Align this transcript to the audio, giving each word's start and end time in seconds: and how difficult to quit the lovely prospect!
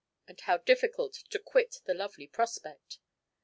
and 0.27 0.41
how 0.41 0.57
difficult 0.57 1.13
to 1.29 1.37
quit 1.37 1.75
the 1.85 1.93
lovely 1.93 2.25
prospect! 2.25 2.97